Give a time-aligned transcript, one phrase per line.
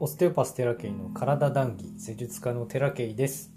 [0.00, 3.50] オステオパステラケイの体談義施術家のテラケイです。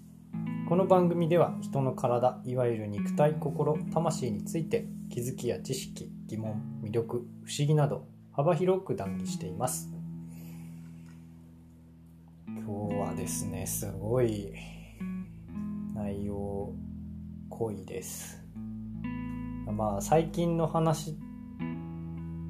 [0.68, 9.92] この番組では人の体いわゆる肉体心魂について気づきや知識疑問魅力不思議など幅広く談義しています。
[12.48, 14.52] 今日はですねすごい
[15.94, 16.74] 内容
[17.50, 18.44] 濃いです。
[19.72, 21.20] まあ最近の話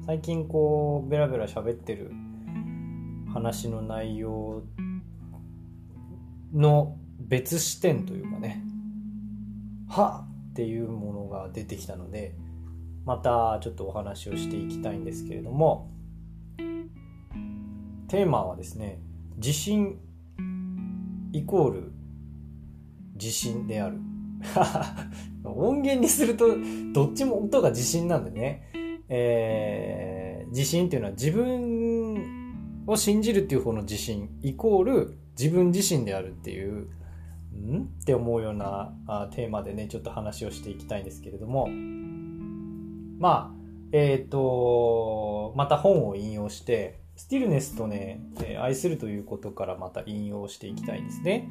[0.06, 2.10] 最近こうベラベラ喋ってる
[3.32, 4.62] 話の内容
[6.52, 8.62] の別視点というかね
[9.88, 12.34] はっていうものが出てきたので
[13.04, 15.90] またちょっとお話をしていきたいんですけれども
[18.08, 19.00] テーマはですね
[19.38, 19.98] 地震
[21.32, 21.92] イコール
[23.16, 23.98] 地震である。
[25.44, 26.48] 音源にすると
[26.92, 28.68] どっちも音が地震なんでね、
[29.08, 32.41] えー、地震っていうのは自分
[32.86, 36.88] を信じるっていう方の地震イコール自分自身であるっていう
[37.54, 37.82] ん？
[38.00, 41.68] って思うようなあテーマでねちょっと話をしていきたいんですけれども
[43.18, 51.48] まあえっ、ー、とまた本を引用してスティルネスとね、え愛するということからまた引用していきたいんですね。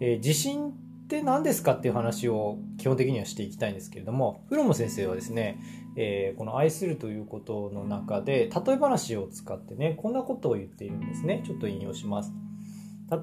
[0.00, 0.72] えー、地震っ
[1.08, 5.60] て何ですかっていう話を基本的にはしていきたいんですけれども、フロム先生はですね、
[6.02, 11.42] えー、この愛するということの中で、例え話を使ってね、こんなことを言っているんですね。
[11.44, 12.32] ちょっと引用します。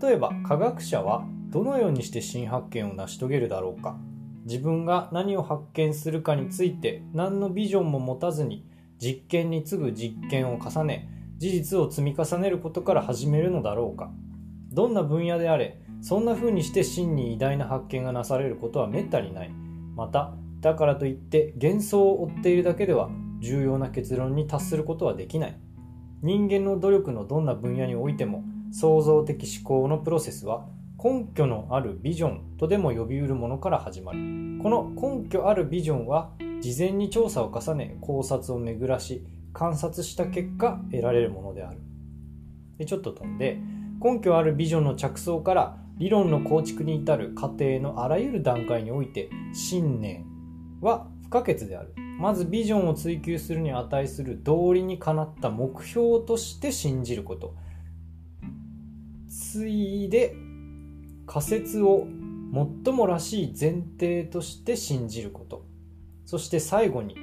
[0.02, 3.98] 例えば、科学者はどのようにして新発見を成し遂げるだろうか。
[4.45, 8.66] 自分が何を発見するかについて何のビジョンも持たずに
[8.98, 14.09] 実験に次ぐ実験を重ね事実を積み重ねることから始めるのだろうか
[14.72, 19.52] どんな分野であれそんな風にして真に偉大な発見がなされることはめったにない
[19.95, 20.33] また
[20.68, 25.58] だからといって幻想を追っているだけでは重要な結論に達することはできない。
[26.22, 30.67] 人間の努力のどんな分野においても創造的思考のプロセスは
[31.02, 34.20] 根拠のあるビジョンとでも呼びうるものから始まる。
[34.61, 41.80] この根拠あるビジョンは事前に調査を重ね考察を巡らし観察した結果得られるものである。
[42.77, 43.58] でちょっと飛んで
[44.04, 50.27] 根拠あるビジョンの着想から理論の構築に至る過程のあらゆる段階において信念
[50.82, 51.93] は不可欠である。
[52.20, 57.55] まずビジョンを追求するに値する道理にかなった目標として信じること。
[59.30, 60.36] 次いで
[61.26, 62.08] 仮説を
[62.86, 65.65] 最もらしい前提として信じること。
[66.26, 67.15] そして最後に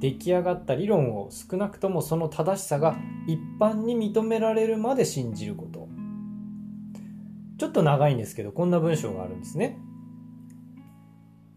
[0.00, 5.88] 出来上がった理論を少なくともその正しさが一般に認められるまで信じること。
[7.56, 9.78] ちょっと長いんですけどこんな文章があるんですね。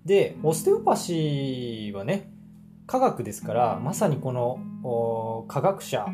[0.07, 2.31] でオステオパシーはね
[2.87, 6.05] 科学ですからまさにこの科学者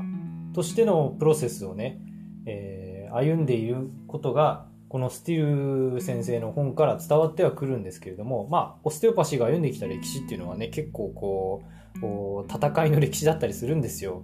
[0.53, 1.99] としてのプロセスをね、
[2.47, 11.63] えー、歩んでいることがこのスティル先生の本から伝わってはくるんですけれどもまあオステオパシーが歩んできた歴史っていうのはね結構こ
[12.01, 14.23] う戦いの歴史だったりするんですよ。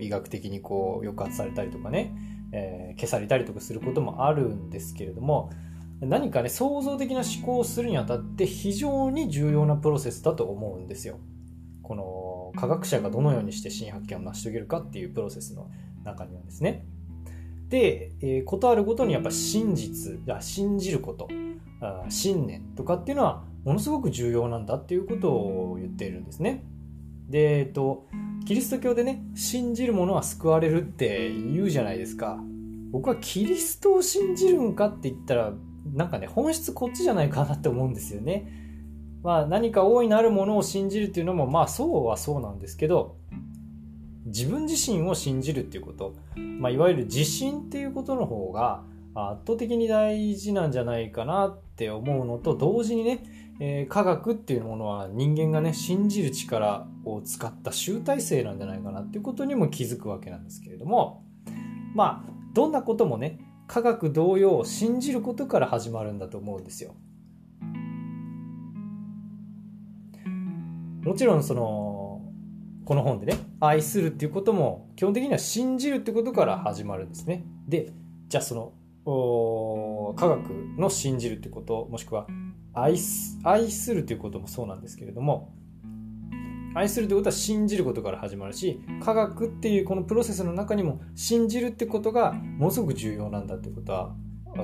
[0.00, 2.14] 医学的にこう抑圧されたりとかね、
[2.52, 5.50] えー、消されたりとかすることもあるんですけれども
[6.00, 11.18] 何かね創造的な思考をするにあたって非常に重要なプロセスだと思うんですよ
[11.82, 15.70] この科学者がどのようにして新発見を成し遂げるかっていうプロセスの
[16.04, 16.84] 中にはですね
[17.68, 21.28] で、えー、ことあるごとにやっぱ真実や信じること
[21.80, 26.64] あ信念とかっていうのはものすごく重要なんだっていうことを言っているんですね。
[27.28, 28.06] で、えっと、
[28.46, 32.38] キリスト教でね、信じる者は救われるって言うじゃないですか。
[32.90, 35.52] 僕はキリストを信じるんかって言ったら、
[35.86, 38.52] なんかね、本質こっちじゃないかなって思うんですよね。
[39.22, 43.16] まあ何か大いなるものを信じるっていうのも、まあそうはそうなんですけど、
[44.26, 48.82] 自分自身を信じるっていうこと、まあいわゆる自信っていうことの方が
[49.14, 53.24] 圧倒的に大事なんじゃないかなって思うのと同時にね、
[53.58, 61.24] えー、科学っていうものは人間がね信じる力を使った集大成なんじゃないかなっていうことにも気づくわけなんですけれども
[61.94, 63.38] まあどんなこともね
[63.70, 66.96] 科学同様信じることから始まるんだと思うんですよ。
[71.04, 72.20] もちろんその
[72.84, 77.44] この本でね愛するっていうことも基本的には信じるってことから始まるんですね。
[77.68, 77.92] で
[78.26, 82.26] じゃあその科学の信じるってこともしくは
[82.74, 85.54] 愛す愛するということもそうなんですけれども
[86.74, 94.14] 愛するということは信じることから始まるし科学っていうこのプロセスの中にも信じるってことがものすごく重要なんだということは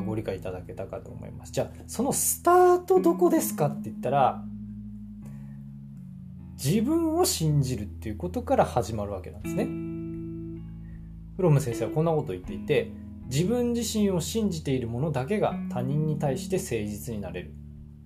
[0.04, 1.52] ご理解いただけたかと思います。
[1.52, 4.42] じゃあそのスタートどこですかって言ったら
[6.62, 9.64] 自分を信じるっていうことから始まるわけなんですね。
[11.36, 12.90] フロム先生はこんなことを言っていて
[13.26, 17.54] 自分自身を信じている者だけが他人に対して誠実になれる。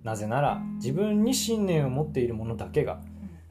[0.02, 3.02] なぜなら自分に信念を持っている者だけが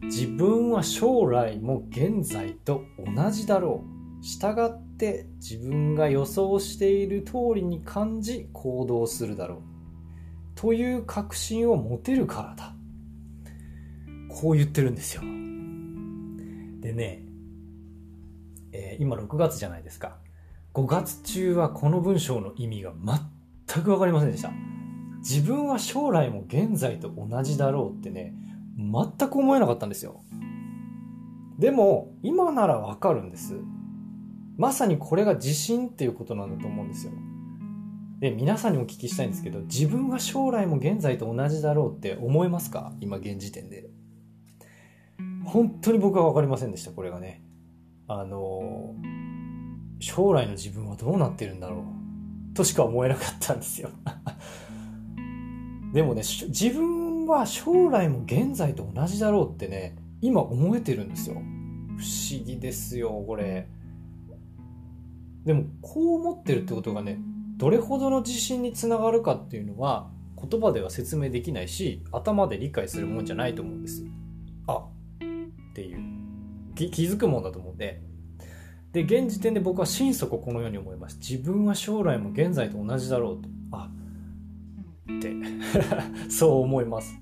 [0.01, 2.83] 自分は将来も現在と
[3.15, 3.99] 同じだろう。
[4.21, 9.59] 従って自分が予想している通りに感じ行動するだろう。
[10.55, 12.75] という確信を持てるからだ。
[14.29, 15.21] こう言ってるんですよ。
[16.81, 17.23] でね、
[18.71, 20.17] えー、今6月じゃないですか。
[20.73, 22.93] 5月中はこの文章の意味が
[23.67, 24.51] 全く分かりませんでした。
[25.19, 28.33] 自分は将来も現在と同じだろうってね
[28.79, 30.23] 全く思えなかったんですよ。
[31.59, 33.59] でも今ならわかるんです。
[34.57, 37.11] まさにこれが自信っていうことなんだと思うんですよ。
[38.19, 42.93] で皆さんにお聞きしたいんですけど自分は将来も現在と同じだろうって思えますか？
[43.01, 43.89] 今現時点で。
[45.45, 47.43] 本当に僕は分かりませんでしたこれがね。
[48.07, 48.95] あの
[49.99, 51.83] 将来の自分はどうなってるんだろ
[52.51, 52.53] う。
[52.55, 53.89] としか思えなかったんですよ。
[55.93, 56.98] でもね自分
[57.29, 61.35] は将来も現在と同じだろうってね今思えてるんですよ。
[61.35, 63.67] 不思議ですよこれ。
[65.45, 67.19] でもこう思ってるってことがね
[67.57, 74.05] どれほどの自信につながるかっていうのは言葉では説明できないし頭で理解するもんじゃないと思うんです
[74.67, 76.19] あっていう。
[76.75, 78.01] 気づくもんだと思うんで。
[78.93, 81.17] で現時点で僕は心底このように思います。
[81.17, 83.49] 自分は将来も現在と同じだろうと。
[83.71, 83.89] あ
[85.17, 85.33] って
[86.29, 87.19] そう思います。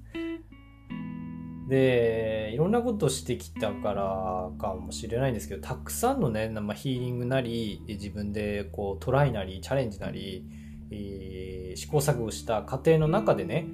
[1.68, 10.46] でいろんなことしてきたからかもしれないんですけどたくさんのね、まあ、ヒーリングなり自分でこうトライなりチャレンジなり、
[10.92, 13.68] えー、試行錯誤した過程の中でね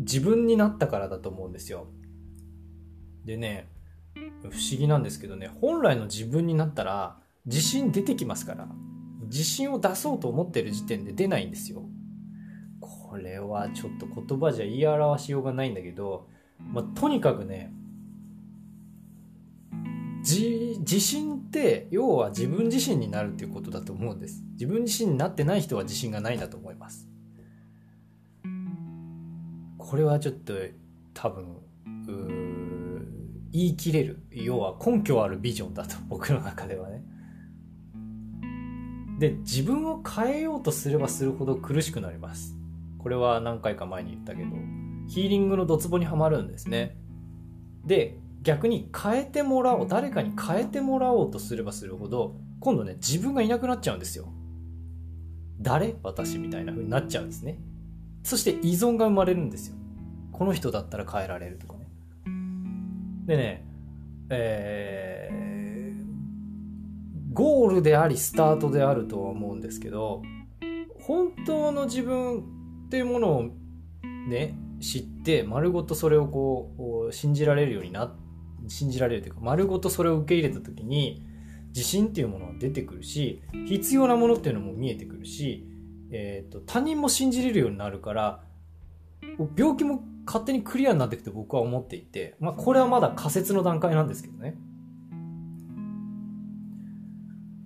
[0.00, 1.86] 自分になったからだと思うんですよ。
[3.24, 3.68] でね
[4.42, 7.16] 不思議なんですけどね本来の自分になったら
[7.46, 8.68] 自信出てきますから。
[9.28, 11.82] 自信を出そうと思ってる時点で出ないんですよ。
[13.08, 16.28] これはちょっと言葉じゃ言い表しようがないんだけど
[16.58, 17.72] まあ、とにかくね
[20.20, 24.42] 自信って要は自分自身になるっていうことだと思うんです。
[24.52, 27.08] 自分自身になってない人は自信がないんだと思います。
[29.78, 30.52] これはちょっと
[31.14, 31.56] 多分
[33.52, 34.26] 言い切れる。
[34.30, 37.02] 要は根拠あるビジョンだと僕の中ではね。
[39.18, 42.57] で自分を変えようとすればするほど苦しくなります。
[42.98, 44.50] これは何回か前に言ったけど
[45.08, 46.98] ヒーリングのドツボにはまるんですね。
[47.84, 54.28] で、逆に変えてもらおう、誰かに変えてもらおうとすればするほど、今度ね、自分がいなくなっちゃうんですよ。
[55.60, 55.96] 誰？
[56.02, 57.58] 私みたいな風になっちゃうんですね。
[58.22, 59.76] そして依存が生まれるんですよ。
[60.32, 61.86] この人だったら変えられるとかね。
[63.26, 63.64] でね、
[64.30, 70.22] えー、ゴールでありスタートであるとは思うんですけど、
[71.00, 72.44] 本当の自分
[72.88, 73.50] っていうものを
[74.28, 78.14] ね、知って丸ごとそれをこう信じられるようにな
[78.68, 81.22] 信じられるというか丸ごとそれを受け入れた時に
[81.68, 85.66] 自信っていうものが出てくるし必要なものっていうのも見えてくるし、
[86.10, 88.40] えーと、他人も信じれるようになるから
[89.56, 94.56] 病気も勝手にクリアになっていくと僕は思っていて、まあ、これはまだ仮説の段階なんですけどね。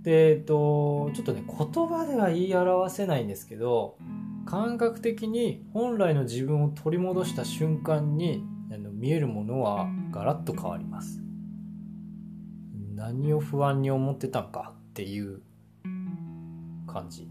[0.02, 3.96] で、えっ、と、ちょっとね、言葉では言い表せないんですけど、
[4.46, 8.44] 感覚的に本来の自分を取り戻した瞬間に
[9.02, 11.20] 見えるものはガラッと変わります。
[12.94, 15.42] 何を不安に思ってたんかっていう
[16.87, 17.28] 感じ。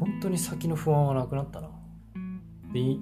[0.00, 1.70] 本当に先の不安はなくなったな。
[2.72, 2.96] で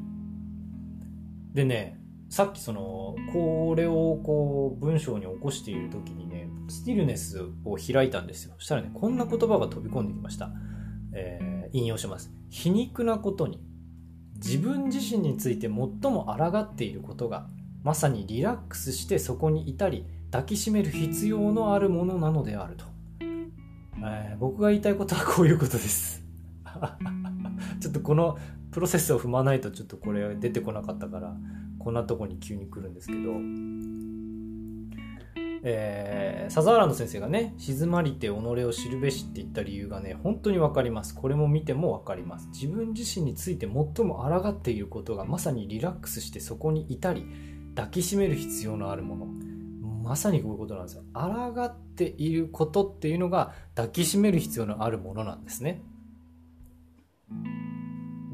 [1.54, 8.54] でねさっきそのこれをこう文章に起こしている時にねスティルネスを開いたんですよ。
[8.58, 10.50] そしたらねこんな言葉が飛び込んできました。
[11.12, 12.30] えー、引用します。
[12.50, 13.60] 皮肉なことに、
[14.36, 15.70] 自分自身について最
[16.12, 17.46] も抗っていることが、
[17.82, 22.84] まさにリラックスしてそこにいたり、抱きしめる必要のあるものなのであると。
[23.98, 26.22] えー、僕が言いたいことはこういうことです。
[27.80, 28.36] ちょっとこの
[28.70, 31.34] プロセスを踏まないとちょっとこれ出てこなかったから、
[31.78, 33.32] こんなとこに急に来るんですけど、
[35.68, 41.12] えー、佐沢ランド先生がね「静まりて己を知るべし」って言った理由がね本当に分かります。
[41.12, 42.48] これも見ても分かります。
[42.52, 47.26] 自分自身について最も抗っていることがまさにリラックスしてそこにいたり
[47.74, 49.26] 抱きしめる必要のあるもの。
[50.04, 51.02] まさにこういうことなんですよ。
[51.12, 55.82] 抗っていることっていうのが抱きしめる必要のあるものなんですね。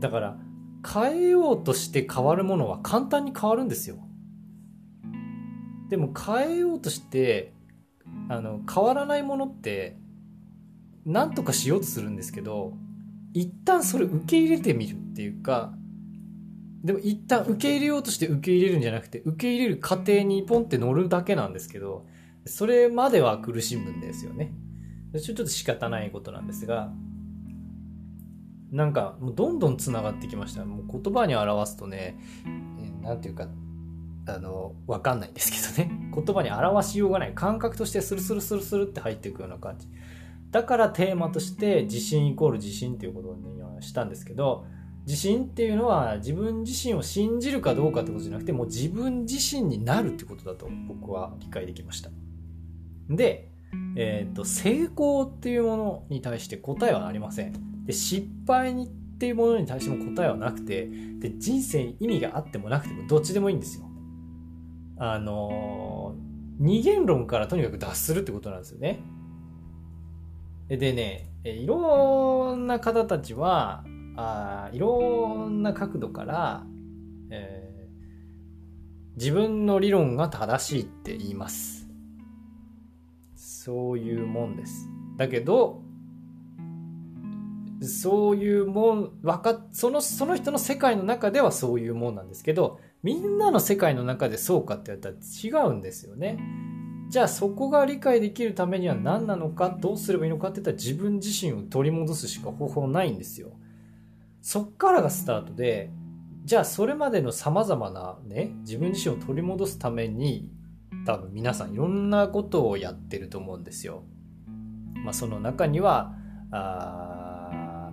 [0.00, 0.38] だから
[0.86, 3.96] 変えようとして変わるものは簡単に変わるんですよ。
[5.92, 7.52] でも変えようとして
[8.30, 9.99] あの変わらないものって
[11.04, 12.72] なんとかしようとするんですけど
[13.34, 15.75] 一旦それ受け入れてみるっていうか
[16.82, 22.06] でも一旦受け入れようとして受け入れるんじゃなくて受け入れる過程にポンって乗るだけなんですけど
[22.46, 24.54] それまでは苦しむんですよね。
[25.22, 26.90] ちょっと仕方ないことなんですが
[28.70, 30.64] なんかもうどんどんつながってきました。
[30.64, 32.18] もう言葉に表すとね
[33.02, 33.46] 何ていうか
[34.32, 35.98] あの分かんないんですけどね。
[36.14, 37.32] 言葉に表しようがない。
[37.34, 39.88] 感覚としてスルスルスルスルって入っていくような感じ。
[40.50, 44.64] だからテーマとして自信イコール自信っていうことにしたんですけど
[45.06, 52.10] 自信っていうのは自分自身を信じるかどうかってことじゃなくてもう自分自身になるってことだと僕は理解できました。
[53.10, 53.48] で、
[53.96, 57.84] えーと、成功っていうものに対して答えはありません。
[57.84, 60.86] で失敗にっていうものに対しても答えはなくて
[61.18, 63.86] で人生に意味があってもなくてもどっちでもいいんですよ。
[65.04, 66.14] あの
[66.61, 69.02] 二元論からとにかく脱するってことなんですよね
[70.68, 73.82] でねいろんな方たちは
[74.16, 76.64] あいろんな角度から、
[77.30, 81.88] えー、自分の理論が正しいって言います。
[83.35, 84.88] そういうもんです。
[85.16, 85.82] だけど、
[87.80, 96.38] そういうもん、わか、その、その人の世界の中ではそういうもんなんですけど、みんなの世界の中でそうかって言ったら違うんですよね。
[97.09, 103.50] じゃあそこが理解できるためには何なのか、どうすればいいのかって言ったら自分自身を取り戻すしか方法ないんですよ。
[104.40, 105.90] そっからがスタートで、
[106.44, 110.50] じゃあそれまでの様々なね、自分自身を取り戻すために、
[111.04, 114.04] 多分皆さんいろんなことをやってると思うんですよ。
[115.04, 116.14] まあその中には、
[116.50, 117.90] あ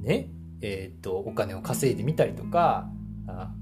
[0.00, 0.30] ね、
[0.60, 2.90] えっ、と、お金を稼いでみたりとか、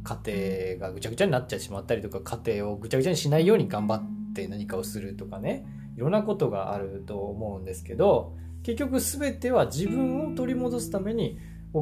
[0.05, 11.39] 家庭がぐちゃぐちゃになっちゃってしまったりとか、家庭をぐちゃぐちゃにしないように頑張って何かをするとかね、いろんなことがあると思うんですけど、結局全ては自分を取り戻すために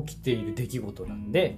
[0.06, 1.56] 起きている出来事なんで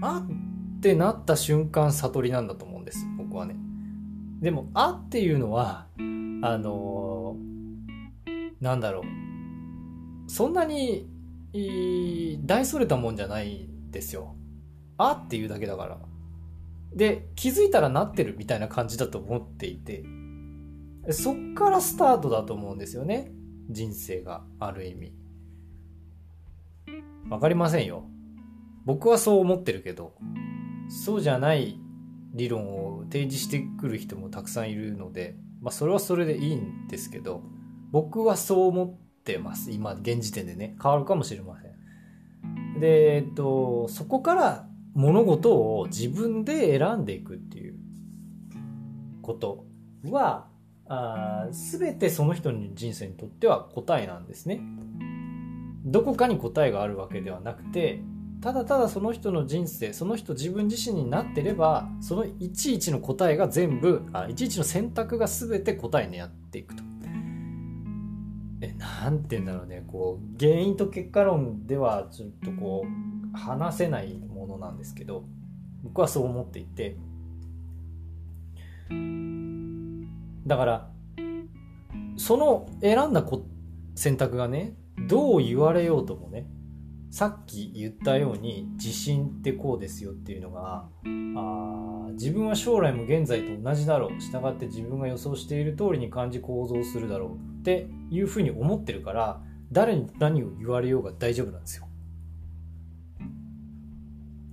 [0.00, 3.56] あってなった瞬間悟りなんだと思うんです僕はね。
[4.40, 7.36] でもあっていうのはあの
[8.60, 10.30] なんだろう。
[10.30, 11.06] そんなに
[12.44, 14.34] 大それたもんじゃないですよ。
[14.98, 15.98] あっていうだけだから。
[16.94, 20.04] で気づいたらなってるみたいな感じだと思っていて。
[21.10, 23.30] そっからスタートだと思うんですよね。
[23.70, 25.14] 人生がある意味。
[27.28, 28.04] わかりませんよ。
[28.84, 30.14] 僕はそう思ってるけど。
[30.88, 31.78] そうじゃない
[32.32, 35.36] 理論を提示してくる人もたくさんいるので。
[35.60, 37.42] まあそれはそれでいいんですけど。
[37.92, 47.74] 僕はそう思ってます今現時点でね変わるかもしれませんでえっとそこから物事を自分で選んでいくっていう
[49.22, 49.64] こと
[50.10, 50.46] は
[50.86, 54.60] あ全てその人の人生にとっては答えなんですね。
[55.86, 58.00] どこかに答えがあるわけではなくて
[58.40, 66.93] ただただその人の人生その人自分自身になってればそのいちいちの答えが全部あいちいちの選択が全て答えになっていくと。
[68.64, 69.84] えなんて言うんだろうね。
[69.86, 72.84] こう原因と結果論ではちょっとこ
[73.34, 75.24] う話せないものなんですけど
[75.82, 76.96] 僕はそう思っていて。
[80.46, 80.90] だから
[82.16, 83.24] その選んだ
[83.94, 84.74] 選択がね
[85.08, 86.46] どう言われようともね
[87.10, 90.88] さっき言ったように自信ってこうですよっていうのが
[91.36, 94.20] あ自分は将来も現在と同じだろう。
[94.20, 97.53] 従って自分が予想している通りに感じ構造するだろう。
[97.64, 99.40] っていうふうに思ってるから
[99.72, 101.88] 誰に何を言われようが大丈夫なんですよ。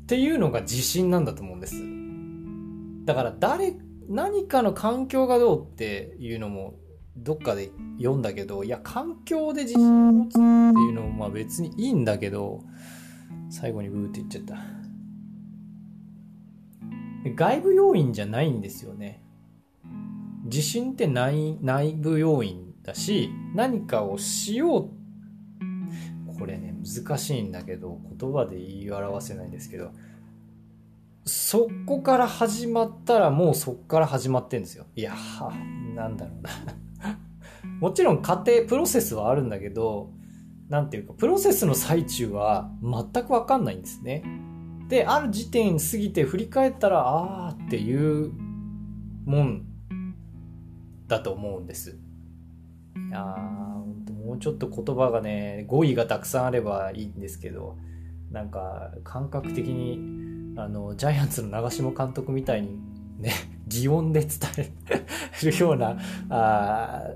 [0.04, 1.76] っていうのが自信なんだと思うんです。
[3.06, 3.76] だから誰
[4.08, 6.76] 何かの環境がどうっていうのも
[7.18, 12.64] どっかで読んだけどいや環境で自信を持つっていうのもまあ別にいいんだけど
[13.50, 14.56] 最後にブーって言っちゃった
[17.36, 19.22] 外部要因じゃないんですよね
[20.46, 29.92] 自信って内内部要因だし何かをしようこれね難しいんだけど言葉で言い表せないんですけど
[31.26, 34.88] そこから始まったらもうそこから始まってんですよ。
[34.96, 35.14] いや
[35.96, 36.50] なんだろうな
[37.80, 40.10] もちろん過程、プロセスはあるんだけど、
[40.68, 44.24] なんていうか、プロセスの最中は全くわかんないんですね。
[44.88, 48.32] で、ある時点過ぎて振り返ったら、あーっていう
[49.26, 49.66] もん
[51.08, 52.01] だと思うんです。
[52.96, 53.20] いや
[54.26, 57.78] もうちょっと言葉がね、語彙がたくさんあればいいんですけど、
[58.32, 62.80] なんか感覚的にあのジャイアンツの長嶋監督みたいに
[63.20, 63.34] ね
[63.68, 65.98] 擬音で伝えるような
[66.30, 67.12] あ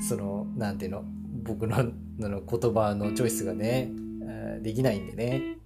[0.00, 1.04] その、なんていうの、
[1.42, 3.90] 僕のの言葉のチョイスがね、
[4.62, 5.58] できないんでね。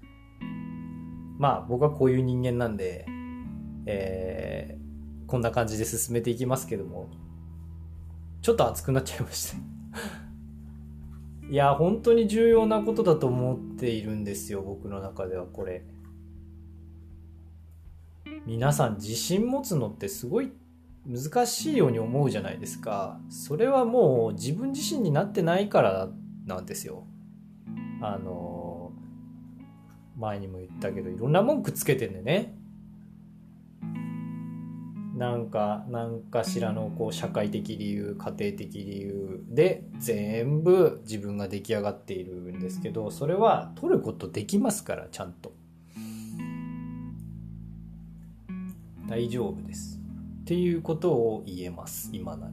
[1.38, 3.06] まあ僕はこういう人間なんで、
[3.86, 7.08] えー、こんな感じで進めていきますけども、
[8.42, 9.58] ちょっと熱くなっちゃいました
[11.50, 15.84] いや、本当に重要なことだと思っているんですよ、僕の中ではこれ。
[18.46, 20.52] 皆さん自信持つのってすごい
[21.06, 23.20] 難しいように思うじゃないですか。
[23.28, 26.08] それはもう自分自身になってないから
[26.46, 27.04] なんですよ。
[28.00, 28.92] あの、
[30.16, 32.59] 前にも言ったけど、いろんな文句つけてんでね。
[35.20, 45.52] なんか、なんかしらのこう社会的理由、家庭的理由で全部自分が出来上がっているんですけど、それは取ることできますから、ちゃんと。
[49.10, 50.00] 大丈夫です。
[50.40, 52.52] っていうことを言えます、今なら。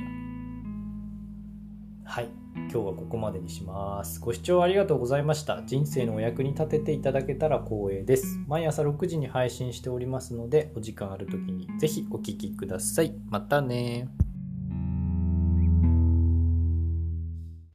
[2.07, 2.29] はい。
[2.55, 4.21] 今日はここまでにします。
[4.21, 5.61] ご視聴ありがとうございました。
[5.65, 8.39] 人生のお役に立てていただけたら光栄です。
[8.47, 13.13] 毎朝6時に配信しておりますので、お時間ある時にぜひお聴きください。
[13.29, 14.07] またね